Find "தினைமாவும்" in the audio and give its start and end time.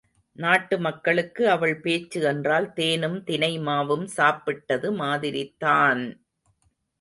3.25-4.07